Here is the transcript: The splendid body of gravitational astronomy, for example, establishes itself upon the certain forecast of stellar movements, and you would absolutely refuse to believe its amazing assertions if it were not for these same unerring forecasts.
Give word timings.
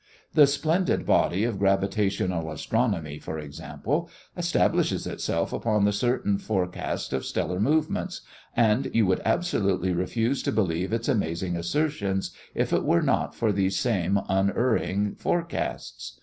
The 0.33 0.47
splendid 0.47 1.05
body 1.05 1.43
of 1.43 1.59
gravitational 1.59 2.49
astronomy, 2.51 3.19
for 3.19 3.37
example, 3.37 4.09
establishes 4.35 5.05
itself 5.05 5.53
upon 5.53 5.85
the 5.85 5.91
certain 5.93 6.39
forecast 6.39 7.13
of 7.13 7.23
stellar 7.23 7.59
movements, 7.59 8.21
and 8.57 8.89
you 8.95 9.05
would 9.05 9.21
absolutely 9.23 9.93
refuse 9.93 10.41
to 10.41 10.51
believe 10.51 10.91
its 10.91 11.07
amazing 11.07 11.55
assertions 11.55 12.31
if 12.55 12.73
it 12.73 12.83
were 12.83 13.03
not 13.03 13.35
for 13.35 13.51
these 13.51 13.77
same 13.77 14.19
unerring 14.27 15.13
forecasts. 15.17 16.17